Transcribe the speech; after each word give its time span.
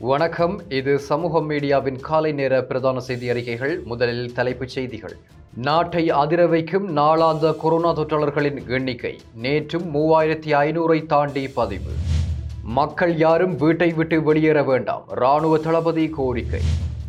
வணக்கம். 0.00 0.60
இது 0.68 0.98
சமூக 0.98 1.40
மீடியாவின் 1.40 2.00
காலை 2.00 2.32
நேர 2.32 2.62
பிரதான 2.62 3.00
செய்தி 3.00 3.28
அறிக்கைகள். 3.28 3.80
முதலில் 3.84 4.32
தலைப்புச் 4.32 4.68
செய்திகள். 4.68 5.16
நாட்டை 5.54 6.10
அதிர 6.10 6.46
வைக்கும் 6.46 6.96
நாளாந்த 6.96 7.56
கொரோனா 7.56 7.96
தொற்றாளர்களின் 7.96 8.68
எண்ணிக்கை. 8.68 9.18
நேற்றும் 9.42 9.90
மூவாயிரத்தி 9.94 10.52
ஐநூறை 10.52 11.06
தாண்டி 11.06 11.48
பதிவு. 11.48 11.90
மக்கள் 12.62 13.16
யாரும் 13.16 13.56
வீட்டை 13.56 13.92
விட்டு 13.92 14.22
வெளியேற 14.22 14.62
வேண்டாம். 14.62 15.04
இராணுவ 15.10 15.58
தளபதி 15.58 16.08
கோரிக்கை. 16.08 16.60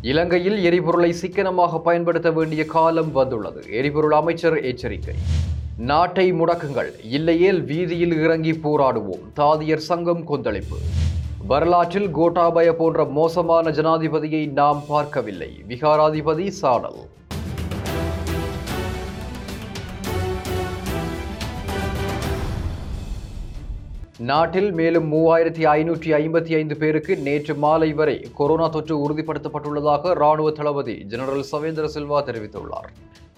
இலங்கையில் 0.02 0.62
எரிபொருளை 0.62 1.12
சிக்கனமாக 1.12 1.78
பயன்படுத்த 1.78 2.30
வேண்டிய 2.30 2.64
காலம் 2.64 3.12
வந்துள்ளது. 3.12 3.64
எரிபொருள் 3.70 4.12
அமைச்சர் 4.12 4.60
எச்சரிக்கை. 4.60 5.14
நாட்டை 5.78 6.32
முடக்குங்கள். 6.32 6.92
இல்லையேல் 7.02 7.62
வீதியில் 7.62 8.22
இறங்கி 8.22 8.52
போராடுவோம். 8.52 9.22
தாதியர் 9.36 9.86
சங்கம் 9.90 10.24
கொந்தளிப்பு. 10.24 10.76
வரலாற்றில் 11.46 12.10
கோட்டாபய 12.10 12.72
போன்ற 12.74 13.04
மோசமான 13.04 13.70
ஜனாதிபதியை 13.70 14.52
நாம் 14.52 14.82
பார்க்கவில்லை. 14.88 15.64
விகாராதிபதி 15.68 16.48
சானல். 16.48 17.08
நாட்டில் 24.18 24.72
மேலும் 24.72 25.12
மூவாயிரத்தி 25.12 25.64
ஐநூற்றி 25.64 26.10
ஐம்பத்தி 26.14 26.54
ஐந்து 26.54 26.76
பேருக்கு 26.76 27.16
நேற்று 27.16 27.54
மாலை 27.54 27.92
வரை 27.92 28.30
கொரோனா 28.34 28.68
தொற்று 28.68 29.08
உறுதிப்படுத்தப்பட்டுள்ளதாக 29.08 30.12
ராணுவ 30.12 30.50
தளபதி 30.50 31.04
ஜெனரல் 31.04 31.42
சவேந்திர 31.42 31.88
சில்வா 31.94 32.20
தெரிவித்துள்ளார். 32.22 32.90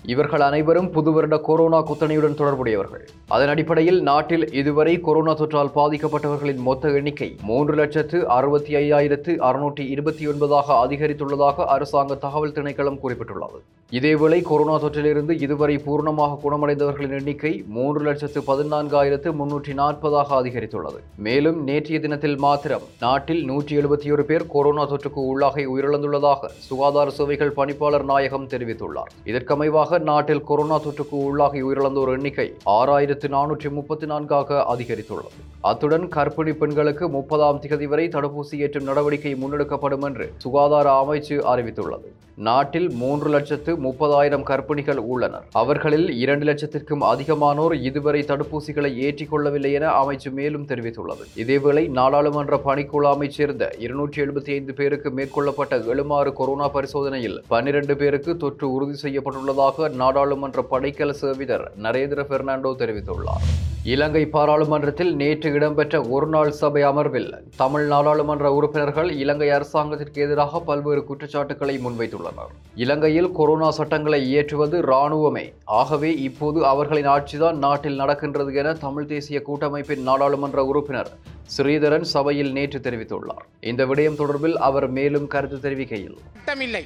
இவர்கள் 0.07 0.41
அனைவரும் 0.41 0.91
புது 0.91 1.13
வருட 1.13 1.39
கொரோனா 1.39 1.81
குத்தணையுடன் 1.83 2.35
தொடர்புடையவர்கள். 2.35 3.05
அதன் 3.29 3.49
அடிப்படையில் 3.49 4.03
நாட்டில் 4.03 4.53
இதுவரை 4.53 5.01
கொரோனா 5.01 5.35
தொற்றால் 5.35 5.71
பாதிக்கப்பட்டவர்களின் 5.75 6.63
மொத்த 6.69 6.91
எண்ணிக்கை 6.91 7.37
மூன்று 7.43 7.75
லட்சத்து 7.75 8.29
அறுபத்தி 8.29 8.75
ஐயாயிரத்து 8.75 9.35
அறுநூற்றி 9.49 9.85
இருபத்தி 9.89 10.27
ஒன்பதாக 10.27 10.65
அதிகரித்துள்ளதாக 10.69 11.65
அரசாங்க 11.67 12.15
தகவல் 12.15 12.53
திணைக்களம் 12.53 12.99
குறிப்பிட்டுள்ளது. 13.05 13.61
இதேவேளை 13.93 14.43
கொரோனா 14.43 14.81
தொற்றிலிருந்து 14.81 15.31
இதுவரை 15.31 15.77
பூர்ணமாக 15.77 16.39
குணமடைந்தவர்களின் 16.45 17.15
எண்ணிக்கை 17.19 17.65
மூன்று 17.69 18.03
லட்சத்து 18.05 18.41
பதினான்காயிரத்து 18.41 19.33
முன்னூற்றி 19.41 19.73
நாற்பதாக 19.75 20.35
அதிகரித்துள்ளது. 20.43 21.01
மேலும் 21.17 21.65
நேற்றைய 21.65 22.01
தினத்தில் 22.01 22.39
மாத்திரம் 22.39 22.83
நாட்டில் 23.01 23.45
நூற்றி 23.45 23.77
எழுபத்தி 23.77 24.13
ஒரு 24.13 24.25
பேர் 24.25 24.47
கொரோனா 24.47 24.89
தொற்றுக்கு 24.91 25.21
உள்ளாகி 25.33 25.67
உயிரிழந்துள்ளதாக 25.67 26.51
சுகாதார 26.59 27.11
சேவைகள் 27.11 27.57
பணிப்பாளர் 27.57 28.05
நாயகம் 28.05 28.49
தெரிவித்துள்ளார். 28.49 29.13
இதற்கமைவாக 29.25 29.92
நாட்டில் 29.99 30.45
கொரோனா 30.45 30.79
தொற்றுக்கு 30.79 31.11
உள்ளாகி 31.11 31.63
உயிரிழந்தோர் 31.63 32.13
எண்ணிக்கை 32.13 32.57
ஆறாயிரத்து 32.67 33.29
நானூற்றி 33.29 33.71
முப்பத்தி 33.71 34.07
நான்காக 34.07 34.67
அதிகரித்துள்ளது. 34.75 35.52
அத்துடன் 35.69 36.07
கர்ப்பிணி 36.09 36.53
பெண்களுக்கு 36.53 37.09
முப்பதாம் 37.09 37.61
திகதி 37.61 37.87
வரை 37.87 38.09
தடுப்பூசி 38.09 38.57
ஏற்றும் 38.65 38.85
நடவடிக்கை 38.85 39.35
முன்னெடுக்கப்படும் 39.35 40.05
என்று 40.05 40.33
சுகாதார 40.37 40.87
அமைச்சு 41.03 41.37
அறிவித்துள்ளது. 41.53 42.09
நாட்டில் 42.37 42.91
மூன்று 42.91 43.29
லட்சத்து 43.31 43.77
முப்பதாயிரம் 43.77 44.45
கர்ப்பிணிகள் 44.51 45.01
உள்ளனர். 45.13 45.45
அவர்களில் 45.53 46.09
இரண்டு 46.19 46.47
லட்சத்திற்கும் 46.47 47.03
அதிகமானோர் 47.13 47.75
இதுவரை 47.83 48.23
தடுப்பூசிகளை 48.23 48.95
ஏற்றிக் 48.97 49.31
கொள்ளவில்லை 49.31 49.73
என 49.73 49.91
அமைச்சு 50.03 50.31
மேலும் 50.31 50.67
தெரிவித்துள்ளது. 50.67 51.25
இதேவேளை 51.37 51.89
நாடாளுமன்ற 51.89 52.61
பணிக்குழு 52.65 53.29
சேர்ந்த 53.29 53.71
இருநூற்றி 53.79 54.23
எழுபத்தி 54.23 54.51
ஐந்து 54.51 54.75
பேருக்கு 54.75 55.11
மேற்கொள்ளப்பட்ட 55.11 55.87
எழுமாறு 55.87 56.33
கொரோனா 56.33 56.69
பரிசோதனையில் 56.69 57.43
பன்னிரண்டு 57.49 57.97
பேருக்கு 57.97 58.37
தொற்று 58.37 58.73
உறுதி 58.73 58.99
செய்யப்பட்டுள்ளதாக 59.03 59.91
நாடாளுமன்ற 59.91 60.65
படைக்கல 60.71 61.11
சேவிதர் 61.11 61.73
நரேந்திர 61.83 62.25
பெர்னாண்டோ 62.33 62.75
தெரிவித்துள்ளார். 62.77 63.47
இலங்கை 63.91 64.27
பாராளுமன்றத்தில் 64.27 65.17
நேற்று 65.21 65.53
இடம்பெற்ற 65.53 66.03
ஒருநாள் 66.03 66.51
சபை 66.51 66.83
அமர்வில் 66.83 67.35
தமிழ் 67.57 67.87
நாடாளுமன்ற 67.87 68.53
உறுப்பினர்கள் 68.53 69.11
இலங்கை 69.13 69.51
அரசாங்கத்திற்கு 69.51 70.23
எதிராக 70.23 70.61
பல்வேறு 70.61 71.05
குற்றச்சாட்டுகளை 71.05 71.75
முன்வைத்துள்ளனர். 71.79 72.53
இலங்கையில் 72.75 73.33
கொரோனா 73.33 73.71
சட்டங்களை 73.71 74.29
இயற்றுவது 74.29 74.83
இராணுவமே. 74.83 75.53
ஆகவே 75.65 76.15
இப்போது 76.29 76.67
அவர்களின் 76.67 77.09
ஆட்சிதான் 77.09 77.59
நாட்டில் 77.65 77.97
நடக்கின்றது 77.97 78.55
என 78.55 78.73
தமிழ் 78.73 79.07
தேசிய 79.07 79.43
கூட்டமைப்பின் 79.49 80.07
நாடாளுமன்ற 80.11 80.65
உறுப்பினர் 80.65 81.11
ஸ்ரீதரன் 81.57 82.07
சபையில் 82.15 82.53
நேற்று 82.53 82.79
தெரிவித்துள்ளார். 82.79 83.45
இந்த 83.61 83.87
விடயம் 83.87 84.21
தொடர்பில் 84.23 84.55
அவர் 84.55 84.89
மேலும் 84.89 85.27
கருத்து 85.27 85.61
தெரிவிக்கையில் 85.61 86.17
சட்டமில்லை. 86.39 86.85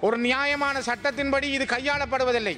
ஒரு 0.00 0.18
நியாயமான 0.18 0.80
சட்டத்தின்படி 0.80 1.50
இது 1.56 1.64
கையாளப்படுவதில்லை. 1.64 2.56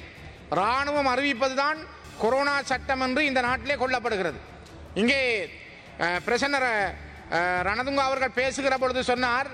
இராணுவம் 0.49 1.07
அறிவிப்பதுதான் 1.07 1.81
கொரோனா 2.19 2.61
சட்டம் 2.61 3.01
என்று 3.01 3.25
இந்த 3.25 3.41
நாட்டிலே 3.41 3.75
கொல்லப்படுகிறது. 3.75 4.39
இங்கே 4.93 5.49
பிரசன்னர் 5.97 6.95
ரணதுங்க 7.31 7.95
அவர்கள் 7.95 8.29
பேசுகிற 8.29 8.77
பொழுது 8.77 9.03
சொன்னார் 9.03 9.47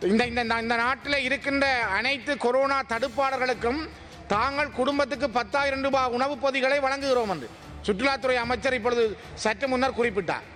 இந்த 0.00 0.26
இந்த 0.26 0.40
இந்த- 0.42 0.60
இந்த 0.60 0.76
நாட்டில் 0.76 1.22
இருக்கின்ற 1.22 1.66
அனைத்து 1.82 2.36
கொரோனா 2.36 2.82
தடுப்பாளர்களுக்கும் 2.88 3.88
தாங்கள் 4.26 4.70
குடும்பத்துக்கு 4.70 5.30
பத்தாயிரம் 5.30 5.82
ரூபாய் 5.82 6.10
உணவுப் 6.10 6.40
பொதிகளை 6.40 6.80
வழங்குகிறோம் 6.80 7.28
என்று. 7.28 7.50
சுற்றுலாத்துறை 7.82 8.34
அமைச்சர் 8.34 8.74
இப்பொழுது 8.74 9.18
சற்று 9.34 9.68
முன்னர் 9.68 9.98
குறிப்பிட்டார். 9.98 10.46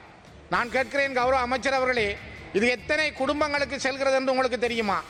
நான் 0.50 0.70
கேட்கிறேன் 0.70 1.14
கௌரவ 1.14 1.38
அமைச்சர் 1.38 1.72
அவர்களே 1.72 2.18
இது 2.52 2.68
எத்தனை 2.68 3.12
குடும்பங்களுக்கு 3.12 3.80
செல்கிறது 3.80 4.16
என்று 4.16 4.30
உங்களுக்கு 4.30 4.58
தெரியுமா? 4.58 5.02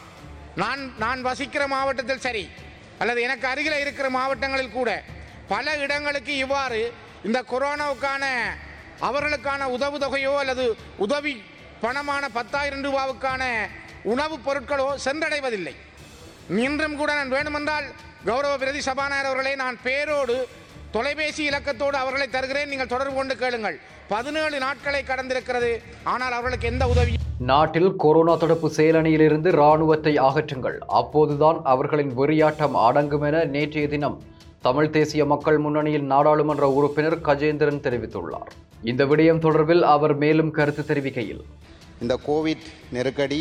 நான் 0.56 0.94
நான் 0.99 1.22
வசிக்கிற 1.22 1.67
மாவட்டத்தில் 1.67 2.21
சரி 2.21 2.50
அல்லது 3.00 3.22
எனக்கு 3.22 3.47
அருகில் 3.47 3.78
இருக்கிற 3.78 4.11
மாவட்டங்களில் 4.11 4.71
கூட 4.71 4.91
பல 5.49 5.77
இடங்களுக்கு 5.77 6.37
இவ்வாறு 6.37 6.81
இந்த 7.25 7.38
கொரோனாவுக்கான 7.53 8.25
அவர்களுக்கான 9.00 9.69
உதவு 9.69 9.99
தொகையோ 9.99 10.33
அல்லது 10.38 10.65
உதவி 10.97 11.34
பணமான 11.81 12.28
பத்தாயிரம் 12.28 12.84
ரூபாவுக்கான 12.84 13.43
உணவுப் 14.03 14.44
பொருட்களோ 14.47 14.87
சென்றடைவதில்லை. 15.05 15.75
இன்றும் 16.49 16.97
கூட 16.97 17.15
நான் 17.15 17.28
வேண்டுமென்றால் 17.28 17.87
கௌரவ 18.25 18.59
பிரதி 18.59 18.81
சபாநாயகர் 18.81 19.31
அவர்களை 19.31 19.55
நான் 19.55 19.78
பேரோடு 19.82 20.37
தொலைபேசி 20.94 21.42
இலக்கத்தோடு 21.48 21.96
அவர்களை 22.02 22.26
தருகிறேன். 22.34 22.70
நீங்கள் 22.72 22.92
தொடர்பு 22.92 23.16
கொண்டு 23.18 23.34
கேளுங்கள். 23.42 23.76
பதினேழு 24.12 24.56
நாட்களை 24.64 25.00
கடந்திருக்கிறது. 25.10 25.70
ஆனால் 26.12 26.34
அவர்களுக்கு 26.38 26.70
எந்த 26.72 26.84
உதவி 26.92 27.12
நாட்டில் 27.50 27.90
கொரோனா 28.02 28.32
தடுப்பு 28.40 28.68
செயலணியிலிருந்து 28.76 29.50
இராணுவத்தை 29.56 30.12
அகற்றுங்கள். 30.28 30.76
அப்போதுதான் 31.00 31.58
அவர்களின் 31.72 32.12
வெறியாட்டம் 32.18 32.76
அடங்கும் 32.86 33.24
என 33.28 33.44
நேற்றைய 33.54 33.86
தினம் 33.94 34.18
தமிழ் 34.66 34.90
தேசிய 34.96 35.22
மக்கள் 35.32 35.58
முன்னணியின் 35.64 36.10
நாடாளுமன்ற 36.14 36.66
உறுப்பினர் 36.78 37.18
கஜேந்திரன் 37.28 37.82
தெரிவித்துள்ளார். 37.86 38.50
இந்த 38.90 39.04
விடயம் 39.10 39.42
தொடர்பில் 39.46 39.84
அவர் 39.94 40.14
மேலும் 40.24 40.52
கருத்து 40.58 40.84
தெரிவிக்கையில் 40.90 41.42
இந்த 42.02 42.14
கோவிட் 42.26 42.66
நெருக்கடி 42.96 43.40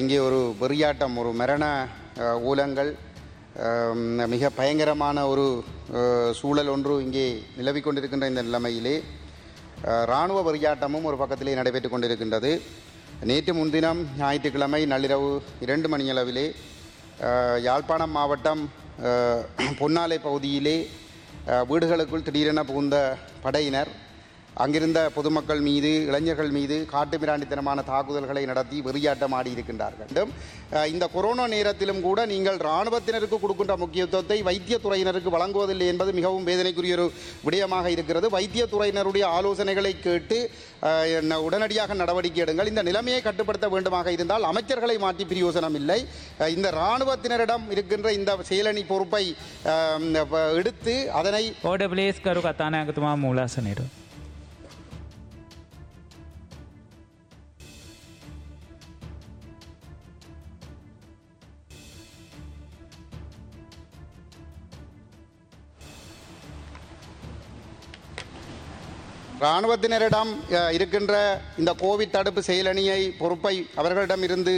இங்கே 0.00 0.18
ஒரு 0.26 0.40
வெறியாட்டம் 0.62 1.16
ஒரு 1.22 1.32
மரண 1.40 1.64
ஊலங்கள் 2.50 2.92
மிக 4.32 4.48
பயங்கரமான 4.56 5.26
ஒரு 5.32 5.44
சூழல் 6.38 6.70
ஒன்று 6.72 6.94
இங்கே 7.04 7.26
நிலவிக் 7.56 7.84
கொண்டிருக்கின்ற 7.86 8.28
இந்த 8.30 8.42
நிலைமையிலே. 8.46 8.94
இராணுவ 10.10 10.38
வரியாட்டமும் 10.46 11.06
ஒரு 11.10 11.16
பக்கத்திலே 11.20 11.54
நடைபெற்று 11.58 11.88
கொண்டிருக்கின்றது. 11.90 12.50
நேற்று 13.30 13.52
முன்தினம் 13.54 14.00
ஞாயிற்றுக்கிழமை 14.18 14.80
நள்ளிரவு 14.92 15.30
இரண்டு 15.64 15.88
மணியளவிலே 15.92 16.46
யாழ்ப்பாணம் 17.66 18.16
மாவட்டம் 18.18 18.62
பொன்னாலை 19.80 20.18
பகுதியிலே 20.26 20.76
வீடுகளுக்குள் 21.70 22.26
திடீரென 22.26 22.64
புகுந்த 22.70 22.96
படையினர் 23.44 23.90
அங்கிருந்த 24.54 25.10
பொதுமக்கள் 25.14 25.60
மீது 25.60 26.06
இளைஞர்கள் 26.06 26.50
மீது 26.50 26.86
காட்டுமிராண்டித்தனமான 26.92 27.84
தாக்குதல்களை 27.84 28.44
நடத்தி 28.44 28.80
வெறியாட்டம் 28.80 29.34
ஆடி 29.34 29.54
இருக்கின்றார்கள் 29.54 30.26
இந்த 30.86 31.06
கொரோனா 31.06 31.46
நேரத்திலும் 31.48 32.00
கூட 32.00 32.26
நீங்கள் 32.26 32.56
இராணுவத்தினருக்கு 32.56 33.38
கொடுக்கின்ற 33.38 33.76
முக்கியத்துவத்தை 33.76 34.42
வைத்தியத்துறையினருக்கு 34.42 35.28
வழங்குவதில்லை 35.28 35.86
என்பது 35.86 36.12
மிகவும் 36.12 36.46
வேதனைக்குரிய 36.46 36.92
ஒரு 36.92 37.12
விடயமாக 37.44 37.86
இருக்கிறது. 37.86 38.28
வைத்தியத்துறையினருடைய 38.28 39.24
ஆலோசனைகளை 39.24 40.00
கேட்டு 40.00 40.50
என்ன- 41.16 41.40
உடனடியாக 41.40 41.94
நடவடிக்கை 41.94 42.44
எடுங்கள். 42.44 42.66
இந்த 42.66 42.82
நிலைமையை 42.82 43.22
கட்டுப்படுத்த 43.22 43.68
வேண்டுமாக 43.68 44.06
இருந்தால் 44.06 44.42
அமைச்சர்களை 44.42 44.98
மாற்றி 44.98 45.24
பிரயோசனம் 45.24 45.74
இல்லை. 45.74 46.06
இந்த 46.54 46.70
இராணுவத்தினரிடம் 46.70 47.70
இருக்கின்ற 47.70 48.12
இந்த 48.12 48.38
செயலணி 48.48 48.84
பொறுப்பை 48.86 49.36
எடுத்து 50.54 51.10
அதனை 51.10 51.54
மூலாசனிடும் 53.24 53.92
இராணுவத்தினரிடம் 69.44 70.30
இருக்கின்ற 70.76 71.14
இந்த 71.60 71.70
கோவிட் 71.82 72.12
தடுப்பு 72.16 72.40
செயலணியை 72.48 73.00
பொறுப்பை 73.20 73.54
அவர்களிடம் 73.80 74.24
இருந்து 74.26 74.54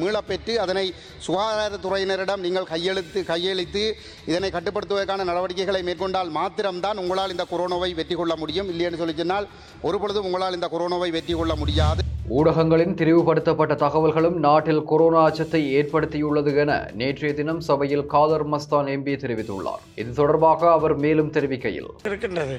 மீளப்பெற்று 0.00 0.54
அதனை 0.64 0.84
சுகாதாரத்துறையினரிடம் 1.26 2.44
நீங்கள் 2.46 2.70
கையெழுத்து 2.72 3.22
கையெழுத்து 3.32 3.84
இதனை 4.30 4.50
கட்டுப்படுத்துவதற்கான 4.56 5.26
நடவடிக்கைகளை 5.30 5.82
மேற்கொண்டால் 5.88 6.34
மாத்திரம்தான் 6.38 7.02
உங்களால் 7.04 7.34
இந்த 7.36 7.46
கொரோனாவை 7.52 7.90
வெற்றி 8.00 8.18
கொள்ள 8.20 8.36
முடியும். 8.42 8.70
இல்லைன்னு 8.74 9.02
சொல்லி 9.02 9.16
சொன்னால் 9.22 9.48
ஒரு 9.88 9.98
பொழுதும் 10.04 10.28
உங்களால் 10.30 10.58
இந்த 10.58 10.70
கொரோனாவை 10.74 11.10
வெற்றி 11.18 11.36
கொள்ள 11.40 11.54
முடியாது. 11.62 12.04
ஊடகங்களின் 12.36 12.94
திரிவுபடுத்தப்பட்ட 13.00 13.74
தகவல்களும் 13.82 14.34
நாட்டில் 14.46 14.80
கொரோனா 14.90 15.20
அச்சத்தை 15.28 15.60
ஏற்படுத்தியுள்ளது 15.76 16.50
என 16.62 16.72
நேற்றைய 17.00 17.30
தினம் 17.38 17.62
சபையில் 17.68 18.04
காதர் 18.14 18.44
மஸ்தான் 18.52 18.88
எம்பி 18.94 19.14
தெரிவித்துள்ளார். 19.22 19.84
இது 20.00 20.10
தொடர்பாக 20.18 20.70
அவர் 20.78 20.94
மேலும் 21.04 21.30
தெரிவிக்கையில் 21.36 21.88
இருக்கின்றது. 22.10 22.56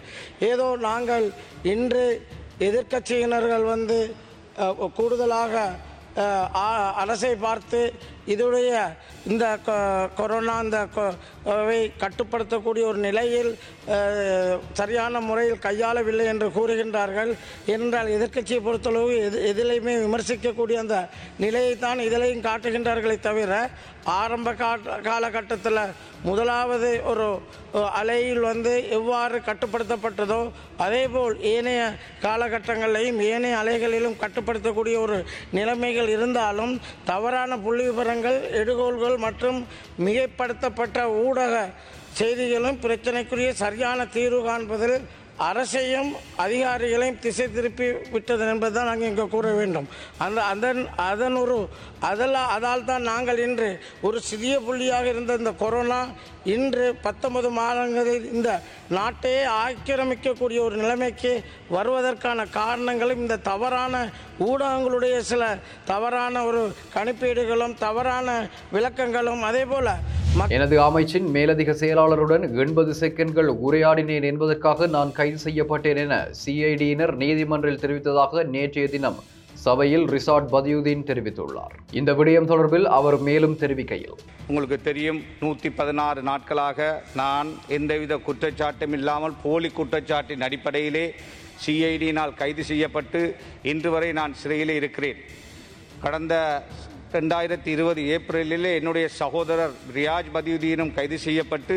ஏதோ 0.51 0.67
நாங்கள் 0.87 1.27
இன்று 1.73 2.05
எதிர்க்கட்சியினர்கள் 2.69 3.65
வந்து 3.73 3.99
கூடுதலாக 4.97 5.53
அரசை 7.03 7.33
பார்த்து 7.45 7.81
இதுடைய 8.29 8.71
இந்த 9.25 9.57
கொ- 9.65 9.77
கொரோனா 10.15 10.59
இந்த 10.59 10.77
கட்டுப்படுத்தக்கூடிய 11.99 12.83
ஒரு 12.83 12.97
நிலையில் 12.97 13.51
சரியான 14.73 15.19
முறையில் 15.19 15.63
கையாளவில்லை 15.63 16.25
என்று 16.25 16.47
கூறுகின்றார்கள். 16.49 17.31
என்றால் 17.65 18.07
எதிர்க்கட்சியை 18.07 18.59
பொறுத்தளவு 18.59 19.13
எது 19.23 19.39
எதிலையுமே 19.51 19.95
விமர்சிக்கக்கூடிய 19.97 20.77
அந்த 20.77 20.97
நிலையைத்தான் 21.39 21.99
இதிலையும் 21.99 22.45
காட்டுகின்றார்களே 22.45 23.19
தவிர 23.19 23.53
ஆரம்ப 24.13 24.53
காலகட்டத்தில் 25.03 25.81
முதலாவது 26.23 27.01
ஒரு 27.05 27.25
அலையில் 27.93 28.39
வந்து 28.41 28.89
எவ்வாறு 28.89 29.37
கட்டுப்படுத்தப்பட்டதோ 29.39 30.39
அதேபோல் 30.77 31.41
ஏனைய 31.43 31.81
காலகட்டங்களிலையும் 32.21 33.19
ஏனைய 33.23 33.57
அலைகளிலும் 33.57 34.19
கட்டுப்படுத்தக்கூடிய 34.19 34.97
ஒரு 34.97 35.17
நிலைமைகள் 35.51 36.07
இருந்தாலும் 36.07 36.73
தவறான 37.05 37.57
புள்ளி 37.57 37.83
விவரங்கள் 37.83 38.17
எடுகோள்கள் 38.51 39.17
மற்றும் 39.17 39.59
மிகைப்படுத்தப்பட்ட 39.99 40.99
ஊடக 41.23 41.53
செய்திகளும் 42.13 42.79
பிரச்சனைக்குரிய 42.79 43.53
சரியான 43.53 44.05
தீர்வு 44.05 44.41
காண்பதில் 44.45 44.97
அரசையும் 45.47 46.09
அதிகாரிகளையும் 46.37 47.19
திசை 47.19 47.45
திருப்பி 47.47 47.85
விட்டது 48.11 48.43
என்பது 48.45 48.73
தான் 48.73 48.87
நாங்கள் 48.87 49.09
இங்கே 49.09 49.25
கூற 49.27 49.47
வேண்டும். 49.53 49.87
அந்த 50.19 50.39
அதன் 50.43 50.81
அதன் 51.03 51.35
ஒரு 51.35 51.55
அதெல்லாம் 52.01 52.49
அதால் 52.49 52.85
தான் 52.85 53.03
நாங்கள் 53.03 53.39
இன்று 53.39 53.69
ஒரு 54.01 54.17
சிறிய 54.21 54.55
புள்ளியாக 54.59 55.05
இருந்த 55.05 55.33
இந்த 55.33 55.53
கொரோனா 55.55 55.99
இன்று 56.45 56.85
பத்தொன்பது 57.01 57.49
மாதங்களில் 57.51 58.27
இந்த 58.31 58.49
நாட்டையே 58.89 59.41
ஆக்கிரமிக்கக்கூடிய 59.57 60.59
ஒரு 60.59 60.75
நிலைமைக்கு 60.75 61.33
வருவதற்கான 61.69 62.45
காரணங்களும் 62.51 63.21
இந்த 63.21 63.41
தவறான 63.43 63.95
ஊடகங்களுடைய 64.41 65.17
சில 65.23 65.43
தவறான 65.85 66.43
ஒரு 66.43 66.61
கணிப்பீடுகளும் 66.95 67.75
தவறான 67.79 68.27
விளக்கங்களும் 68.73 69.43
அதே 69.43 69.63
போல் 69.65 69.91
எனது 70.55 70.75
அமைச்சின் 70.85 71.27
மேலதிக 71.35 71.71
செயலாளருடன் 71.79 72.43
எண்பது 72.63 72.91
செகண்ட்கள் 72.99 73.47
உரையாடினேன் 73.65 74.25
என்பதற்காக 74.29 74.87
நான் 74.95 75.11
கைது 75.17 75.39
செய்யப்பட்டேன் 75.45 75.99
என 76.03 76.15
சிஐடியினர் 76.41 77.13
நீதிமன்றில் 77.21 77.79
தெரிவித்ததாக 77.83 78.43
நேற்றைய 78.55 78.87
தினம் 78.95 79.17
சபையில் 79.63 80.05
ரிசார்ட் 80.15 80.47
பதியுதீன் 80.53 81.05
தெரிவித்துள்ளார். 81.09 81.73
இந்த 81.99 82.11
விடயம் 82.19 82.49
தொடர்பில் 82.51 82.87
அவர் 82.97 83.17
மேலும் 83.27 83.55
தெரிவிக்கையில். 83.63 84.15
உங்களுக்கு 84.49 84.77
தெரியும் 84.89 85.19
நூற்றி 85.41 85.71
பதினாறு 85.79 86.21
நாட்களாக 86.29 86.89
நான் 87.21 87.49
எந்தவித 87.77 88.19
குற்றச்சாட்டும் 88.27 88.95
இல்லாமல் 88.99 89.35
போலி 89.45 89.71
குற்றச்சாட்டின் 89.79 90.45
அடிப்படையிலே 90.49 91.05
சிஐடியினால் 91.65 92.37
கைது 92.43 92.65
செய்யப்பட்டு 92.71 93.23
இன்று 93.73 93.91
வரை 93.95 94.11
நான் 94.19 94.39
சிறையிலே 94.43 94.77
இருக்கிறேன். 94.81 95.19
கடந்த 96.05 96.35
ரெண்டாயிரத்தி 97.13 97.69
இருபது 97.73 98.01
ஏப்ரலிலே 98.13 98.71
என்னுடைய 98.75 99.05
சகோதரர் 99.17 99.73
ரியாஜ் 99.93 100.29
பதியுதீனும் 100.33 100.93
கைது 100.93 101.17
செய்யப்பட்டு 101.23 101.75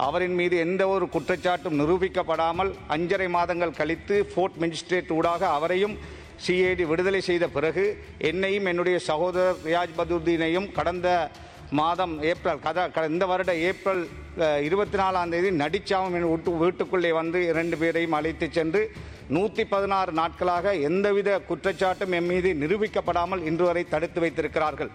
அவரின் 0.00 0.36
மீது 0.36 0.56
எந்த 0.62 0.82
ஒரு 0.88 1.06
குற்றச்சாட்டும் 1.12 1.78
நிரூபிக்கப்படாமல் 1.80 2.70
அஞ்சரை 2.94 3.28
மாதங்கள் 3.34 3.78
கழித்து 3.78 4.16
ஃபோர்ட் 4.30 4.58
மெஜிஸ்ட்ரேட் 4.62 5.12
ஊடாக 5.16 5.42
அவரையும் 5.56 5.94
சிஐடி 6.44 6.84
விடுதலை 6.88 7.20
செய்த 7.22 7.44
பிறகு 7.52 7.84
என்னையும் 8.28 8.68
என்னுடைய 8.70 8.96
சகோதரர் 9.08 9.60
ரியாஜ் 9.66 9.96
பதுதீனையும் 9.98 10.68
கடந்த 10.72 11.08
மாதம் 11.72 12.14
ஏப்ரல் 12.30 12.62
கதா 12.64 12.84
க- 12.90 13.08
இந்த 13.10 13.24
வருட 13.28 13.50
ஏப்ரல் 13.68 14.02
இருபத்தி 14.66 14.98
நாலாம் 14.98 15.32
தேதி 15.32 15.50
நடிச்சாவும் 15.60 16.14
வீட்டு 16.24 16.50
வீட்டுக்குள்ளே 16.60 17.10
வந்து 17.16 17.38
இரண்டு 17.50 17.76
பேரையும் 17.80 18.16
அழைத்து 18.18 18.46
சென்று 18.50 18.82
நூற்றி 19.36 19.64
பதினாறு 19.72 20.12
நாட்களாக 20.20 20.74
எந்தவித 20.88 21.30
குற்றச்சாட்டும் 21.48 22.14
என் 22.18 22.28
மீது 22.32 22.50
நிரூபிக்கப்படாமல் 22.62 23.44
இன்று 23.48 23.64
வரை 23.68 23.82
தடுத்து 23.92 24.20
வைத்திருக்கிறார்கள். 24.24 24.90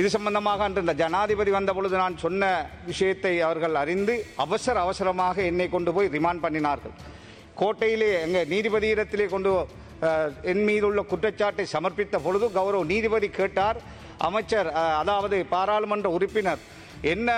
இது 0.00 0.08
சம்பந்தமாக 0.16 0.64
அன்று 0.66 0.84
இந்த 0.84 0.94
ஜனாதிபதி 1.00 1.50
வந்தபொழுது 1.56 1.96
நான் 2.02 2.22
சொன்ன 2.24 2.44
விஷயத்தை 2.90 3.32
அவர்கள் 3.48 3.80
அறிந்து 3.82 4.14
அவசர 4.44 4.76
அவசரமாக 4.84 5.36
என்னை 5.50 5.68
கொண்டு 5.74 5.90
போய் 5.96 6.12
ரிமாண்ட் 6.16 6.44
பண்ணினார்கள். 6.44 6.94
கோட்டையிலே 7.60 8.10
எங்கள் 8.26 8.50
நீதிபதியிடத்திலே 8.54 9.26
கொண்டு 9.34 9.50
என் 10.52 10.64
மீது 10.68 10.84
உள்ள 10.90 11.02
குற்றச்சாட்டை 11.10 11.66
சமர்ப்பித்த 11.74 12.16
பொழுது 12.24 12.46
கௌரவ 12.56 12.84
நீதிபதி 12.92 13.28
கேட்டார். 13.40 13.78
அமைச்சர் 14.28 14.68
அதாவது 15.02 15.36
பாராளுமன்ற 15.52 16.08
உறுப்பினர் 16.16 16.62
என்ன 17.04 17.30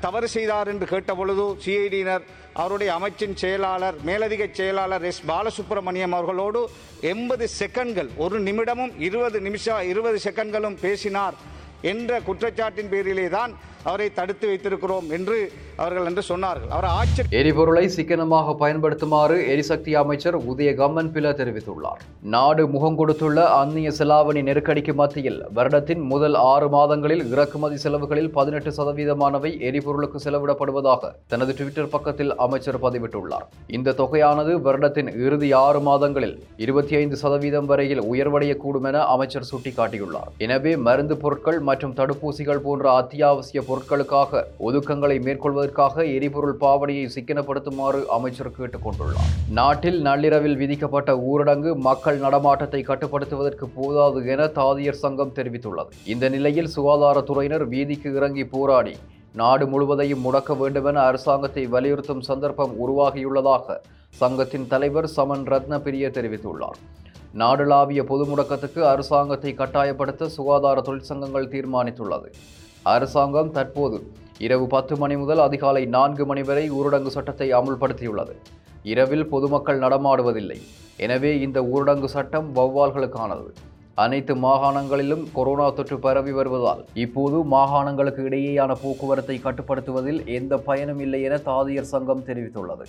தவறு 0.00 0.28
செய்தார் 0.28 0.68
என்று 0.68 0.86
கேட்டபொழுது 0.86 1.44
சிஐடியினர் 1.64 2.24
அவருடைய 2.54 2.90
அமைச்சின் 2.94 3.36
செயலாளர் 3.36 3.96
மேலதிக 4.02 4.42
செயலாளர் 4.52 5.04
எஸ் 5.04 5.22
பாலசுப்ரமணியம் 5.28 6.16
அவர்களோடு 6.16 6.60
எண்பது 7.02 7.46
செகண்ட்கள் 7.58 8.10
ஒரு 8.16 8.38
நிமிடமும் 8.40 8.94
இருபது 9.00 9.38
நிமிஷம் 9.40 9.88
இருபது 9.88 10.18
செகண்ட்களும் 10.24 10.80
பேசினார் 10.80 11.36
என்ற 11.82 12.20
குற்றச்சாட்டின் 12.20 12.90
பேரிலே 12.90 13.28
தான் 13.28 13.52
அவரை 13.88 14.08
தடுத்து 14.18 14.46
வைத்திருக்கிறோம் 14.50 15.08
என்று 15.16 15.36
அவர்கள் 15.82 16.06
என்று 16.08 16.22
சொன்னார்கள். 16.30 16.70
அவர் 16.76 16.88
ஆட்சி 16.98 17.22
எரிபொருளை 17.40 17.84
சிக்கனமாக 17.96 18.54
பயன்படுத்துமாறு 18.62 19.36
எரிசக்தி 19.52 19.92
அமைச்சர் 20.02 20.36
உதய 20.52 20.70
கம்மன் 20.80 21.10
பில 21.14 21.32
தெரிவித்துள்ளார். 21.40 22.00
நாடு 22.34 22.64
முகம் 22.74 22.98
கொடுத்துள்ள 23.00 23.46
அந்நிய 23.60 23.90
செலாவணி 23.98 24.42
நெருக்கடிக்கு 24.48 24.94
மத்தியில் 25.00 25.40
வருடத்தின் 25.56 26.02
முதல் 26.12 26.36
ஆறு 26.52 26.68
மாதங்களில் 26.76 27.24
இறக்குமதி 27.32 27.78
செலவுகளில் 27.84 28.30
பதினெட்டு 28.36 28.72
சதவீதமானவை 28.78 29.52
எரிபொருளுக்கு 29.70 30.20
செலவிடப்படுவதாக 30.26 31.12
தனது 31.34 31.54
ட்விட்டர் 31.60 31.90
பக்கத்தில் 31.94 32.32
அமைச்சர் 32.46 32.80
பதிவிட்டுள்ளார். 32.84 33.46
இந்த 33.78 33.96
தொகையானது 34.02 34.54
வருடத்தின் 34.68 35.10
இறுதி 35.24 35.50
ஆறு 35.64 35.82
மாதங்களில் 35.88 36.36
இருபத்தி 36.66 36.96
ஐந்து 37.00 37.16
சதவீதம் 37.24 37.68
வரையில் 37.72 38.04
உயர்வடையக்கூடும் 38.12 38.88
என 38.92 39.04
அமைச்சர் 39.16 39.50
சுட்டிக்காட்டியுள்ளார். 39.52 40.30
எனவே 40.46 40.74
மருந்து 40.86 41.16
பொருட்கள் 41.24 41.60
மற்றும் 41.70 41.96
தடுப்பூசிகள் 42.00 42.64
போன்ற 42.68 42.84
அத்தியாவசிய 43.02 43.60
பொருட்களுக்காக 43.72 44.40
ஒதுக்கங்களை 44.68 45.18
மேற்கொள்வதற்காக 45.26 46.04
எரிபொருள் 46.16 46.56
பாவனையை 46.64 47.04
சிக்கனப்படுத்துமாறு 47.14 48.00
அமைச்சர் 48.16 48.56
கேட்டுக் 48.56 48.84
கொண்டுள்ளார். 48.86 49.30
நாட்டில் 49.60 50.00
நள்ளிரவில் 50.00 50.56
விதிக்கப்பட்ட 50.62 51.12
ஊரடங்கு 51.30 51.70
மக்கள் 51.88 52.18
நடமாட்டத்தை 52.24 52.80
கட்டுப்படுத்துவதற்கு 52.90 53.68
போதாது 53.78 54.20
என 54.34 54.50
தாதியர் 54.60 55.02
சங்கம் 55.04 55.34
தெரிவித்துள்ளது. 55.38 55.90
இந்த 56.14 56.28
நிலையில் 56.28 56.70
சுகாதாரத்துறையினர் 56.76 57.66
வீதிக்கு 57.74 58.10
இறங்கி 58.18 58.46
போராடி 58.54 58.94
நாடு 59.40 59.64
முழுவதையும் 59.72 60.24
முடக்க 60.24 60.56
வேண்டுமென 60.62 61.02
அரசாங்கத்தை 61.10 61.62
வலியுறுத்தும் 61.66 62.24
சந்தர்ப்பம் 62.30 62.72
உருவாகியுள்ளதாக 62.84 63.76
சங்கத்தின் 64.20 64.66
தலைவர் 64.72 65.08
சமன் 65.16 65.44
ரத்னபிரிய 65.52 66.08
தெரிவித்துள்ளார். 66.16 66.80
நாடுளாவிய 67.42 68.02
பொது 68.10 68.24
முடக்கத்துக்கு 68.30 68.80
அரசாங்கத்தை 68.94 69.52
கட்டாயப்படுத்த 69.60 70.28
சுகாதார 70.38 70.82
தொழிற்சங்கங்கள் 70.88 71.52
தீர்மானித்துள்ளது. 71.54 72.28
அரசாங்கம் 72.90 73.50
தற்போது 73.56 73.98
இரவு 74.44 74.64
பத்து 74.72 74.94
மணி 75.00 75.16
முதல் 75.16 75.42
அதிகாலை 75.44 75.82
நான்கு 75.96 76.24
மணி 76.30 76.42
வரை 76.46 76.64
ஊரடங்கு 76.78 77.10
சட்டத்தை 77.16 77.46
அமுல்படுத்தியுள்ளது. 77.58 78.32
இரவில் 78.92 79.26
பொதுமக்கள் 79.32 79.82
நடமாடுவதில்லை. 79.84 80.56
எனவே 81.04 81.30
இந்த 81.44 81.58
ஊரடங்கு 81.74 82.08
சட்டம் 82.14 82.48
வௌவால்களுக்கானது. 82.56 83.46
அனைத்து 84.04 84.34
மாகாணங்களிலும் 84.44 85.24
கொரோனா 85.36 85.66
தொற்று 85.78 85.96
பரவி 86.04 86.32
வருவதால் 86.38 86.82
இப்போது 87.04 87.38
மாகாணங்களுக்கு 87.54 88.22
இடையேயான 88.28 88.74
போக்குவரத்தை 88.82 89.36
கட்டுப்படுத்துவதில் 89.46 90.20
எந்த 90.38 90.56
பயனும் 90.68 91.02
இல்லை 91.06 91.20
என 91.28 91.38
தாதியர் 91.50 91.92
சங்கம் 91.94 92.24
தெரிவித்துள்ளது. 92.28 92.86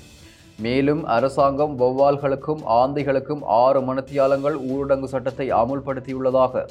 மேலும் 0.65 1.03
அரசாங்கம் 1.17 1.75
வௌவால்களுக்கும் 1.81 2.63
ஆந்தைகளுக்கும் 2.79 3.43
ஆறு 3.61 3.81
மணத்தியாலங்கள் 3.89 4.57
ஊரடங்கு 4.71 5.09
சட்டத்தை 5.13 5.47
அமுல்படுத்தியுள்ளதாக 5.61 6.65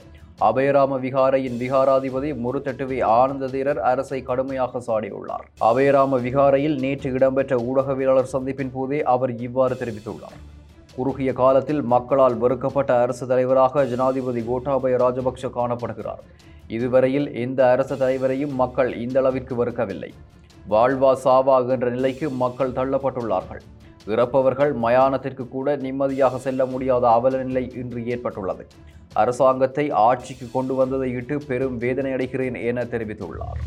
அபயராம 0.47 0.99
விகாரையின் 1.05 1.59
விகாராதிபதி 1.63 2.29
முருத்தட்டுவி 2.45 2.99
ஆனந்ததீரர் 3.17 3.81
அரசை 3.91 4.19
கடுமையாக 4.29 4.81
சாடியுள்ளார். 4.87 5.45
அபயராம 5.71 6.19
விகாரையில் 6.27 6.77
நேற்று 6.85 7.11
இடம்பெற்ற 7.17 7.57
ஊடகவியலாளர் 7.69 8.33
சந்திப்பின் 8.33 8.73
போதே 8.77 8.99
அவர் 9.15 9.33
இவ்வாறு 9.47 9.75
தெரிவித்துள்ளார். 9.83 10.39
குறுகிய 10.97 11.33
காலத்தில் 11.43 11.83
மக்களால் 11.93 12.37
வெறுக்கப்பட்ட 12.43 12.93
அரசு 13.05 13.27
தலைவராக 13.33 13.85
ஜனாதிபதி 13.93 14.43
கோட்டாபய 14.49 14.97
ராஜபக்ஷ 15.05 15.51
காணப்படுகிறார். 15.59 16.25
இதுவரையில் 16.77 17.29
எந்த 17.45 17.61
அரசு 17.75 17.97
தலைவரையும் 18.03 18.57
மக்கள் 18.63 18.91
இந்த 19.05 19.19
அளவிற்கு 19.23 19.55
வெறுக்கவில்லை. 19.61 20.11
வாழ்வா 20.73 21.13
சாவா 21.27 21.59
என்ற 21.77 21.91
நிலைக்கு 21.99 22.27
மக்கள் 22.45 22.77
தள்ளப்பட்டுள்ளார்கள். 22.81 23.63
இறப்பவர்கள் 24.13 24.73
மயானத்திற்கு 24.85 25.45
கூட 25.49 25.77
நிம்மதியாக 25.85 26.39
செல்ல 26.47 26.63
முடியாத 26.73 27.05
அவல 27.19 27.43
நிலை 27.51 27.65
இன்று 27.83 28.01
ஏற்பட்டுள்ளது. 28.15 28.65
அரசாங்கத்தை 29.13 29.91
ஆட்சிக்கு 29.91 30.51
கொண்டு 30.53 30.75
வந்ததை 30.75 31.11
இட்டு 31.11 31.43
பெரும் 31.49 31.79
வேதனை 31.79 32.13
அடைகிறேன் 32.13 32.57
என 32.63 32.85
தெரிவித்துள்ளார். 32.85 33.61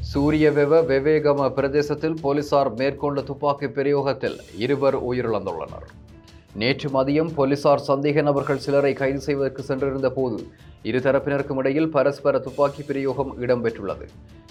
சூரிய 0.00 0.50
வெவ 0.50 0.82
விவேகம 0.82 1.48
பிரதேசத்தில் 1.48 2.20
போலீசார் 2.20 2.74
மேற்கொண்ட 2.74 3.20
துப்பாக்கி 3.20 3.66
பிரயோகத்தில் 3.66 4.38
இருவர் 4.56 4.96
உயிரிழந்துள்ளனர். 5.10 5.88
நேற்று 6.54 6.88
மதியம் 6.88 7.34
போலீசார் 7.34 7.86
சந்தேக 7.88 8.22
நபர்கள் 8.22 8.64
சிலரை 8.66 8.92
கைது 8.92 9.20
செய்வதற்கு 9.20 9.62
சென்றிருந்த 9.62 10.10
போது 10.10 10.38
இரு 10.82 10.98
தரப்பினருக்கும் 10.98 11.56
இடையில் 11.56 11.90
பரஸ்பர 11.90 12.38
துப்பாக்கி 12.38 12.82
பிரயோகம் 12.82 13.32
இடம்பெற்றுள்ளது. 13.40 14.06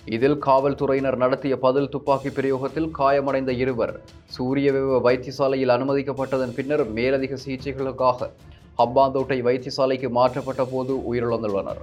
இதில் 0.06 0.38
காவல்துறையினர் 0.38 1.18
நடத்திய 1.18 1.58
பதில் 1.58 1.90
துப்பாக்கி 1.90 2.30
பிரயோகத்தில் 2.30 2.92
காயமடைந்த 3.00 3.52
இருவர் 3.52 4.00
சூரிய 4.26 4.72
வைத்தியசாலையில் 5.08 5.74
அனுமதிக்கப்பட்டதன் 5.78 6.54
பின்னர் 6.56 6.86
மேலதிக 6.92 7.38
சிகிச்சைகளுக்காக 7.46 8.30
ஹம்பாந்தோட்டை 8.78 9.38
வைத்தியசாலைக்கு 9.48 10.10
மாற்றப்பட்ட 10.10 10.66
போது 10.66 10.94
உயிரிழந்துள்ளனர். 11.14 11.82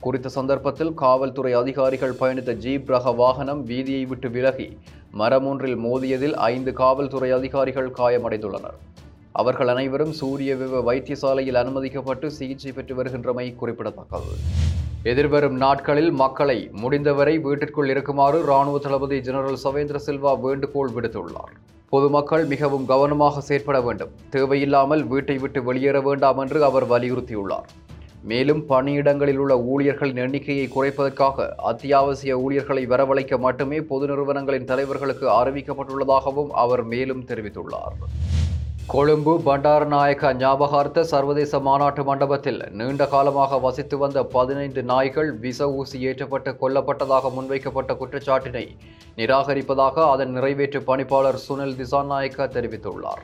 குறித்த 0.00 0.28
சந்தர்ப்பத்தில் 0.28 0.94
காவல்துறை 0.94 1.52
அதிகாரிகள் 1.52 2.14
பயணித்த 2.20 2.52
ஜீப் 2.64 2.86
ரக 2.86 3.12
வாகனம் 3.12 3.66
வீதியை 3.66 4.06
விட்டு 4.06 4.30
விலகி 4.30 4.78
மரம் 5.10 5.46
ஒன்றில் 5.46 5.78
மோதியதில் 5.78 6.34
ஐந்து 6.34 6.72
காவல்துறை 6.72 7.30
அதிகாரிகள் 7.30 7.90
காயமடைந்துள்ளனர். 7.90 8.78
அவர்கள் 9.32 9.68
அனைவரும் 9.68 10.12
சூரிய 10.12 10.56
விவ 10.56 10.94
வைத்தியசாலையில் 10.94 11.60
அனுமதிக்கப்பட்டு 11.62 12.26
சிகிச்சை 12.26 12.72
பெற்று 12.72 12.94
வருகின்றமை 12.94 13.54
குறிப்பிடத்தக்கது. 13.54 14.34
எதிர்வரும் 15.02 15.56
நாட்களில் 15.56 16.10
மக்களை 16.10 16.70
முடிந்தவரை 16.72 17.38
வீட்டிற்குள் 17.38 17.88
இருக்குமாறு 17.88 18.42
இராணுவ 18.42 18.78
தளபதி 18.78 19.20
ஜெனரல் 19.20 19.62
சவேந்திர 19.64 20.00
சில்வா 20.06 20.40
வேண்டுகோள் 20.40 20.90
விடுத்துள்ளார். 20.90 21.54
பொதுமக்கள் 21.94 22.44
மிகவும் 22.52 22.86
கவனமாக 22.92 23.42
செயற்பட 23.48 23.78
வேண்டும். 23.86 24.12
தேவையில்லாமல் 24.34 25.02
வீட்டை 25.12 25.38
விட்டு 25.42 25.60
வெளியேற 25.70 25.96
வேண்டாம் 26.08 26.40
என்று 26.44 26.60
அவர் 26.68 26.86
வலியுறுத்தியுள்ளார். 26.92 27.66
மேலும் 28.30 28.62
பணியிடங்களில் 28.70 29.40
உள்ள 29.42 29.54
ஊழியர்களின் 29.72 30.20
எண்ணிக்கையை 30.24 30.66
குறைப்பதற்காக 30.74 31.46
அத்தியாவசிய 31.70 32.38
ஊழியர்களை 32.44 32.84
வரவழைக்க 32.92 33.38
மட்டுமே 33.46 33.78
பொது 33.90 34.06
நிறுவனங்களின் 34.10 34.68
தலைவர்களுக்கு 34.70 35.26
அறிவிக்கப்பட்டுள்ளதாகவும் 35.40 36.52
அவர் 36.62 36.84
மேலும் 36.92 37.24
தெரிவித்துள்ளார். 37.30 37.96
கொழும்பு 38.92 39.32
பண்டாரநாயக்க 39.44 40.30
ஞாபகார்த்த 40.40 41.04
சர்வதேச 41.12 41.58
மாநாட்டு 41.66 42.02
மண்டபத்தில் 42.08 42.60
நீண்ட 42.78 43.02
காலமாக 43.12 43.58
வசித்து 43.64 43.96
வந்த 44.02 44.18
பதினைந்து 44.34 44.82
நாய்கள் 44.90 45.30
விச 45.44 45.68
ஊசி 45.78 45.98
ஏற்றப்பட்டு 46.08 46.50
கொல்லப்பட்டதாக 46.62 47.30
முன்வைக்கப்பட்ட 47.36 47.94
குற்றச்சாட்டினை 48.00 48.64
நிராகரிப்பதாக 49.18 49.96
அதன் 50.12 50.34
நிறைவேற்று 50.36 50.80
பணிப்பாளர் 50.90 51.40
சுனில் 51.46 51.76
திசாநாயக்க 51.80 52.48
தெரிவித்துள்ளார். 52.56 53.22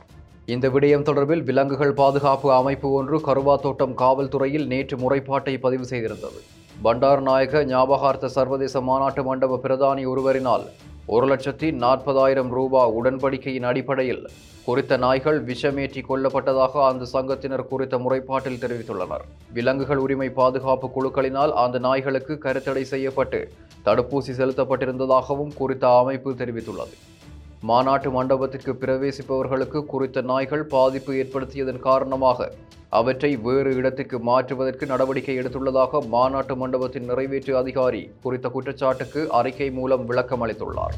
இந்த 0.55 0.67
விடயம் 0.75 1.07
தொடர்பில் 1.09 1.45
விலங்குகள் 1.49 1.97
பாதுகாப்பு 2.01 2.49
அமைப்பு 2.59 2.89
ஒன்று 2.99 3.19
கருவாத்தோட்டம் 3.27 3.97
காவல்துறையில் 4.03 4.69
நேற்று 4.73 4.97
முறைப்பாட்டை 5.03 5.55
பதிவு 5.65 5.87
செய்திருந்தது. 5.91 6.41
பண்டாரநாயக 6.87 7.63
ஞாபகார்த்த 7.73 8.33
சர்வதேச 8.37 8.81
மாநாட்டு 8.89 9.23
மண்டப 9.29 9.59
பிரதானி 9.65 10.05
ஒருவரினால் 10.13 10.65
ஒரு 11.05 11.27
லட்சத்தி 11.27 11.71
நாற்பதாயிரம் 11.71 12.49
ரூபாய் 12.49 12.91
உடன்படிக்கையின் 12.97 13.63
அடிப்படையில் 13.63 14.29
குறித்த 14.65 14.97
நாய்கள் 14.97 15.45
விஷமேற்றி 15.45 16.01
கொல்லப்பட்டதாக 16.09 16.83
அந்த 16.87 17.05
சங்கத்தினர் 17.13 17.67
குறித்த 17.67 17.97
முறைப்பாட்டில் 17.97 18.59
தெரிவித்துள்ளனர். 18.59 19.23
விலங்குகள் 19.53 19.97
உரிமை 19.97 20.29
பாதுகாப்பு 20.29 20.89
குழுக்களினால் 20.95 21.51
அந்த 21.51 21.79
நாய்களுக்கு 21.79 22.39
கருத்தடை 22.43 22.81
செய்யப்பட்டு 22.81 23.51
தடுப்பூசி 23.85 24.33
செலுத்தப்பட்டிருந்ததாகவும் 24.41 25.55
குறித்த 25.55 25.97
அமைப்பு 25.97 26.31
தெரிவித்துள்ளது. 26.31 26.93
மாநாட்டு 27.69 28.09
மண்டபத்திற்கு 28.11 28.71
பிரவேசிப்பவர்களுக்கு 28.73 29.79
குறித்த 29.91 30.21
நாய்கள் 30.29 30.63
பாதிப்பு 30.65 31.11
ஏற்படுத்தியதன் 31.13 31.79
காரணமாக 31.79 32.47
அவற்றை 32.99 33.29
வேறு 33.43 33.71
இடத்துக்கு 33.75 34.17
மாற்றுவதற்கு 34.29 34.85
நடவடிக்கை 34.85 35.35
எடுத்துள்ளதாக 35.39 36.01
மாநாட்டு 36.07 36.55
மண்டபத்தின் 36.55 37.05
நிறைவேற்று 37.05 37.53
அதிகாரி 37.57 38.01
குறித்த 38.23 38.49
குற்றச்சாட்டுக்கு 38.49 39.23
அறிக்கை 39.39 39.71
மூலம் 39.71 40.05
விளக்கம் 40.05 40.45
அளித்துள்ளார். 40.45 40.97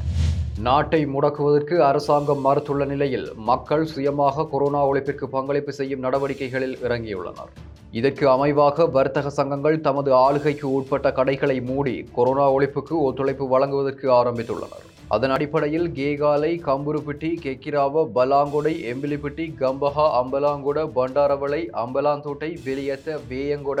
நாட்டை 0.68 1.02
முடக்குவதற்கு 1.06 1.78
அரசாங்கம் 1.90 2.44
மறுத்துள்ள 2.46 2.84
நிலையில் 2.84 3.28
மக்கள் 3.50 3.86
சுயமாக 3.86 4.48
கொரோனா 4.54 4.82
ஒழிப்பிற்கு 4.86 5.28
பங்களிப்பு 5.36 5.72
செய்யும் 5.72 6.04
நடவடிக்கைகளில் 6.04 6.76
இறங்கியுள்ளனர். 6.88 7.52
இதற்கு 7.98 8.24
அமைவாக 8.34 8.86
வர்த்தக 8.94 9.30
சங்கங்கள் 9.36 9.76
தமது 9.86 10.10
ஆளுகைக்கு 10.22 10.66
உட்பட்ட 10.76 11.08
கடைகளை 11.18 11.56
மூடி 11.68 11.94
கொரோனா 12.16 12.46
ஒழிப்புக்கு 12.54 12.94
ஒத்துழைப்பு 13.08 13.44
வழங்குவதற்கு 13.52 14.06
ஆரம்பித்துள்ளனர். 14.20 14.86
அதன் 15.14 15.32
அடிப்படையில் 15.34 15.86
கேகாலை 15.98 16.50
கம்புருப்பிட்டி 16.68 17.30
கெக்கிராவ 17.44 18.04
பலாங்கொடை 18.16 18.74
எம்பிலிப்பிட்டி 18.92 19.46
கம்பஹா 19.62 20.06
அம்பலாங்கொட 20.20 20.86
பண்டாரவளை 20.98 21.62
அம்பலாந்தோட்டை 21.84 22.50
வெளியத்த 22.66 23.18
வேயங்கொட 23.30 23.80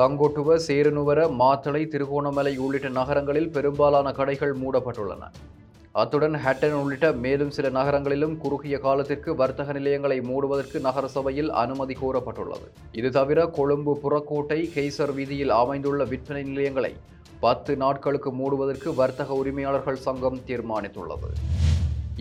தங்கொட்டுவ 0.00 0.58
சேருனுவர 0.68 1.20
மாத்தளை 1.42 1.84
திருகோணமலை 1.94 2.54
உள்ளிட்ட 2.66 2.90
நகரங்களில் 2.98 3.52
பெரும்பாலான 3.56 4.12
கடைகள் 4.20 4.54
மூடப்பட்டுள்ளன. 4.62 5.24
அத்துடன் 5.94 6.36
ஹட்டன் 6.42 6.74
உள்ளிட்ட 6.80 7.06
மேலும் 7.22 7.50
சில 7.54 7.68
நகரங்களிலும் 7.76 8.34
குறுகிய 8.42 8.76
காலத்திற்கு 8.84 9.30
வர்த்தக 9.40 9.72
நிலையங்களை 9.72 10.18
மூடுவதற்கு 10.28 10.78
நகரசபையில் 10.86 11.50
அனுமதி 11.62 11.94
கோரப்பட்டுள்ளது. 12.02 12.66
இது 12.98 13.10
தவிர 13.10 13.46
கொழும்பு 13.58 13.94
புறக்கோட்டை 14.04 14.60
கெய்சர் 14.76 15.14
வீதியில் 15.18 15.54
அமைந்துள்ள 15.62 16.04
விற்பனை 16.12 16.42
நிலையங்களை 16.42 16.92
பத்து 17.40 17.74
நாட்களுக்கு 17.76 18.32
மூடுவதற்கு 18.40 18.94
வர்த்தக 18.94 19.34
உரிமையாளர்கள் 19.42 20.04
சங்கம் 20.06 20.40
தீர்மானித்துள்ளது. 20.48 21.30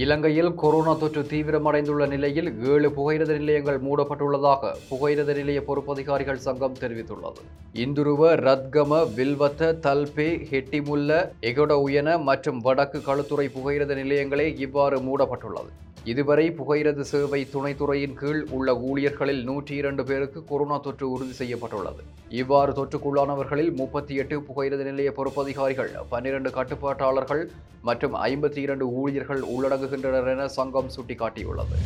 இலங்கையில் 0.04 0.50
கொரோனா 0.62 0.92
தொற்று 1.02 1.22
தீவிரமடைந்துள்ள 1.32 2.04
நிலையில் 2.12 2.50
ஏழு 2.72 2.90
புகையிரத 2.98 3.32
நிலையங்கள் 3.40 3.80
மூடப்பட்டுள்ளதாக 3.86 4.72
புகையிரத 4.92 5.34
நிலைய 5.40 5.60
பொறுப்பதிகாரிகள் 5.70 6.40
சங்கம் 6.46 6.78
தெரிவித்துள்ளது. 6.84 7.42
இந்துருவ 7.84 8.30
ரத்கம 8.48 9.02
வில்வத்த 9.18 9.72
தல்பே 9.88 10.30
ஹெட்டிமுல்ல 10.52 11.12
எகட 11.50 11.72
உயன 11.88 12.18
மற்றும் 12.30 12.62
வடக்கு 12.68 13.02
களுத்துறை 13.10 13.48
புகையிரத 13.58 13.94
நிலையங்களே 14.02 14.48
இவ்வாறு 14.66 15.00
மூடப்பட்டுள்ளது. 15.08 15.70
இதுவரை 16.04 16.52
புகையிரத 16.52 17.02
சேவை 17.02 17.48
துணைத்துறையின் 17.54 18.14
கீழ் 18.14 18.42
உள்ள 18.50 18.76
ஊழியர்களில் 18.76 19.44
நூற்றி 19.44 19.76
இரண்டு 19.76 20.04
பேருக்கு 20.04 20.44
கொரோனா 20.46 20.78
தொற்று 20.78 21.12
உறுதி 21.12 21.32
செய்யப்பட்டுள்ளது. 21.32 22.04
இவ்வாறு 22.30 22.72
தொற்றுக்குள்ளானவர்களில் 22.72 23.72
முப்பத்தி 23.74 24.16
எட்டு 24.16 24.38
புகையிரத 24.40 24.84
நிலைய 24.84 25.12
பொறுப்பதிகாரிகள் 25.18 25.92
பன்னிரண்டு 26.10 26.50
கட்டுப்பாட்டாளர்கள் 26.50 27.44
மற்றும் 27.82 28.16
ஐம்பத்தி 28.16 28.58
இரண்டு 28.58 28.88
ஊழியர்கள் 28.92 29.42
உள்ளடங்குகின்றனர் 29.42 30.28
என 30.28 30.48
சங்கம் 30.48 30.90
சுட்டிக்காட்டியுள்ளது. 30.98 31.78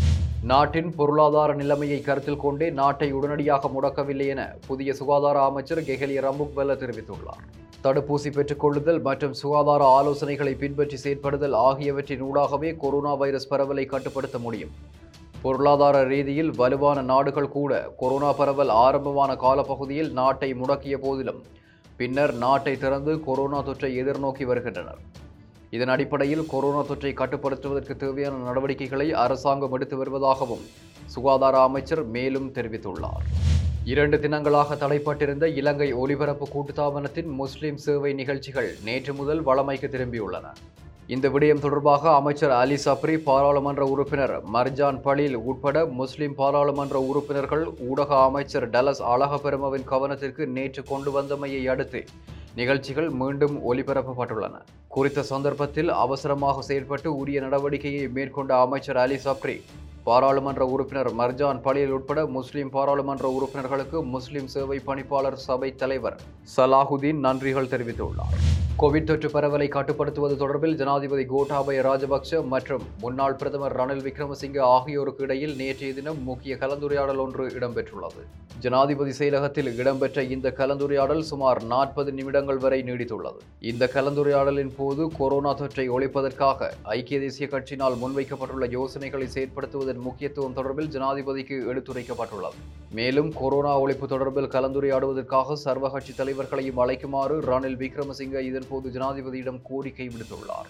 நாட்டின் 0.49 0.89
பொருளாதார 0.95 1.53
நிலைமையை 1.53 2.01
கருத்தில் 2.01 2.39
கொண்டே 2.43 2.69
நாட்டை 2.69 3.07
உடனடியாக 3.11 3.69
முடக்கவில்லை 3.75 4.25
என 4.27 4.41
புதிய 4.67 4.93
சுகாதார 4.93 5.43
அமைச்சர் 5.43 5.81
கெஹலிய 5.81 6.23
ரம்புக்வெல்ல 6.25 6.73
தெரிவித்துள்ளார். 6.81 7.43
தடுப்பூசி 7.83 8.29
பெற்றுக்கொள்ளுதல் 8.37 9.01
மற்றும் 9.01 9.33
சுகாதார 9.33 9.81
ஆலோசனைகளை 9.99 10.53
பின்பற்றி 10.57 10.97
செயற்படுதல் 11.03 11.55
ஆகியவற்றின் 11.67 12.23
ஊடாகவே 12.23 12.77
கொரோனா 12.77 13.13
வைரஸ் 13.13 13.49
பரவலை 13.53 13.85
கட்டுப்படுத்த 13.85 14.37
முடியும். 14.37 14.73
பொருளாதார 15.41 16.03
ரீதியில் 16.03 16.51
வலுவான 16.55 17.01
நாடுகள் 17.01 17.51
கூட 17.57 17.91
கொரோனா 17.97 18.33
பரவல் 18.33 18.69
ஆரம்பமான 18.69 19.35
காலப்பகுதியில் 19.35 20.11
நாட்டை 20.11 20.53
முடக்கிய 20.53 20.97
போதிலும் 20.97 21.41
பின்னர் 21.97 22.33
நாட்டை 22.33 22.77
திறந்து 22.77 23.19
கொரோனா 23.19 23.61
தொற்றை 23.61 23.91
எதிர்நோக்கி 24.03 24.45
வருகின்றனர். 24.45 25.01
இதன் 25.75 25.91
அடிப்படையில் 25.93 26.43
கொரோனா 26.49 26.81
தொற்றை 26.87 27.11
கட்டுப்படுத்துவதற்கு 27.19 27.93
தேவையான 28.01 28.41
நடவடிக்கைகளை 28.47 29.07
அரசாங்கம் 29.21 29.73
எடுத்து 29.75 29.95
வருவதாகவும் 29.99 30.65
சுகாதார 31.13 31.55
அமைச்சர் 31.67 32.01
மேலும் 32.15 32.49
தெரிவித்துள்ளார். 32.57 33.23
இரண்டு 33.93 34.17
தினங்களாக 34.23 34.75
தடைப்பட்டிருந்த 34.83 35.45
இலங்கை 35.59 35.87
ஒலிபரப்பு 36.01 36.47
கூட்டுத்தாபனத்தின் 36.51 37.31
முஸ்லிம் 37.39 37.79
சேவை 37.85 38.11
நிகழ்ச்சிகள் 38.19 38.69
நேற்று 38.89 39.15
முதல் 39.21 39.41
வளமைக்கு 39.49 39.89
திரும்பியுள்ளன. 39.95 40.45
இந்த 41.13 41.27
விடயம் 41.33 41.63
தொடர்பாக 41.65 42.03
அமைச்சர் 42.19 42.53
அலி 42.59 42.77
சப்ரி 42.85 43.15
பாராளுமன்ற 43.29 43.85
உறுப்பினர் 43.93 44.35
மர்ஜான் 44.55 45.01
பலீல் 45.07 45.39
உட்பட 45.49 45.85
முஸ்லிம் 46.01 46.37
பாராளுமன்ற 46.41 46.99
உறுப்பினர்கள் 47.09 47.65
ஊடக 47.89 48.11
அமைச்சர் 48.27 48.67
டலஸ் 48.75 49.03
அழகபெருமவின் 49.13 49.89
கவனத்திற்கு 49.91 50.45
நேற்று 50.57 50.83
கொண்டு 50.93 51.11
வந்தமையை 51.17 51.63
அடுத்து 51.73 52.03
நிகழ்ச்சிகள் 52.55 53.07
மீண்டும் 53.19 53.55
ஒலிபரப்பப்பட்டுள்ளன 53.69 54.55
குறித்த 54.87 55.23
சந்தர்ப்பத்தில் 55.29 55.89
அவசரமாக 56.01 56.63
செயல்பட்டு 56.67 57.09
உரிய 57.21 57.39
நடவடிக்கையை 57.41 58.03
மேற்கொண்ட 58.17 58.51
அமைச்சர் 58.65 58.99
அலி 59.03 59.17
சப்ரி 59.25 59.55
பாராளுமன்ற 60.07 60.63
உறுப்பினர் 60.73 61.09
மர்ஜான் 61.19 61.61
பலியல் 61.67 61.95
உட்பட 61.97 62.25
முஸ்லிம் 62.37 62.71
பாராளுமன்ற 62.75 63.27
உறுப்பினர்களுக்கு 63.37 63.99
முஸ்லிம் 64.15 64.51
சேவை 64.55 64.79
பணிப்பாளர் 64.89 65.39
சபை 65.47 65.71
தலைவர் 65.75 66.19
சலாஹுதீன் 66.55 67.23
நன்றிகள் 67.27 67.71
தெரிவித்துள்ளார். 67.73 68.35
கோவிட் 68.81 69.07
தொற்று 69.09 69.29
பரவலை 69.33 69.67
கட்டுப்படுத்துவது 69.73 70.35
தொடர்பில் 70.35 70.75
ஜனாதிபதி 70.79 71.23
கோட்டாபய 71.25 71.81
ராஜபக்ஷ 71.87 72.39
மற்றும் 72.53 72.83
முன்னாள் 73.01 73.35
பிரதமர் 73.35 73.75
ரணில் 73.79 74.01
விக்ரமசிங்க 74.07 74.59
ஆகியோருக்கு 74.75 75.23
இடையில் 75.25 75.53
நேற்றைய 75.55 75.93
தினம் 75.93 76.23
முக்கிய 76.29 76.55
கலந்துரையாடல் 76.61 77.21
ஒன்று 77.25 77.45
இடம்பெற்றுள்ளது. 77.47 78.23
ஜனாதிபதி 78.59 79.13
செயலகத்தில் 79.19 79.69
இடம்பெற்ற 79.81 80.23
இந்த 80.35 80.53
கலந்துரையாடல் 80.57 81.23
சுமார் 81.31 81.63
நாற்பது 81.63 82.11
நிமிடங்கள் 82.11 82.57
வரை 82.57 82.83
நீடித்துள்ளது. 82.83 83.39
இந்த 83.71 83.89
கலந்துரையாடலின் 83.95 84.73
போது 84.77 85.05
கொரோனா 85.19 85.53
தொற்றை 85.53 85.85
ஒழிப்பதற்காக 85.97 86.69
ஐக்கிய 86.97 87.19
தேசிய 87.19 87.47
கட்சியினால் 87.53 87.99
முன்வைக்கப்பட்டுள்ள 88.03 88.67
யோசனைகளை 88.77 89.27
செயற்படுத்துவதன் 89.35 90.05
முக்கியத்துவம் 90.07 90.57
தொடர்பில் 90.59 90.91
ஜனாதிபதிக்கு 90.97 91.57
எடுத்துரைக்கப்பட்டுள்ளது. 91.73 92.57
மேலும் 92.97 93.29
கொரோனா 93.41 93.75
ஒழிப்பு 93.83 94.07
தொடர்பில் 94.09 94.51
கலந்துரையாடுவதற்காக 94.55 95.53
சர்வ 95.53 95.89
கட்சி 95.89 96.13
தலைவர்களையும் 96.13 96.81
அழைக்குமாறு 96.83 97.37
ரணில் 97.51 97.79
விக்ரமசிங்க 97.83 98.41
இதன்போது 98.63 98.89
ஜனாதிபதியிடம் 98.97 99.61
கோரிக்கை 99.63 100.07
விடுத்துள்ளார். 100.07 100.67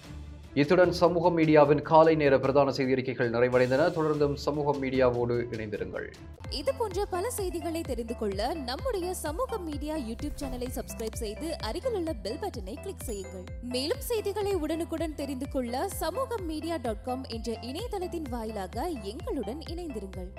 இத்துடன் 0.54 0.92
சமூக 0.92 1.30
மீடியாவின் 1.30 1.82
காலை 1.82 2.14
நேர 2.14 2.38
பிரதான 2.38 2.72
செய்தி 2.72 2.92
அறிக்கைகள் 2.92 3.30
நிறைவடைந்தன. 3.30 3.86
தொடர்ந்தும் 3.96 4.34
சமூக 4.34 4.76
மீடியாவோடு 4.78 5.36
இணைந்திருங்கள். 5.54 6.12
இது 6.50 6.74
போன்ற 6.74 7.04
பல 7.04 7.30
செய்திகளை 7.30 7.80
தெரிந்து 7.80 8.16
கொள்ள 8.16 8.54
நம்முடைய 8.54 9.14
சமூக 9.14 9.58
மீடியா 9.58 9.96
யூடியூப் 9.96 10.38
சேனலை 10.42 10.68
சப்ஸ்கிரைப் 10.78 11.20
செய்து 11.22 11.58
அருகில் 11.58 11.92
உள்ள 11.92 12.12
பெல் 12.12 12.40
பட்டனை 12.42 12.76
கிளிக் 12.82 13.04
செய்யுங்கள். 13.04 13.44
மேலும் 13.62 14.00
செய்திகளை 14.00 14.54
உடனுக்குடன் 14.54 15.14
தெரிந்து 15.14 15.48
கொள்ள 15.48 15.88
சமூக 15.88 16.38
மீடியா 16.38 16.76
டாட் 16.76 17.04
காம் 17.04 17.24
என்ற 17.24 17.52
இணையதளத்தின் 17.52 18.30
வாயிலாக 18.30 18.88
எங்களுடன் 18.88 19.62
இணைந்திருங்கள். 19.70 20.30